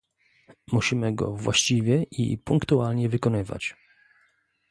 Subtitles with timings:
[0.71, 3.75] Musimy go właściwie i punktualnie wykonywać